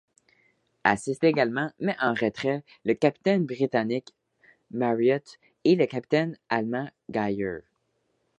[0.83, 4.07] Assistent également, mais en retrait, le capitaine britannique
[4.71, 7.59] Mariott et le capitaine allemand Geyer.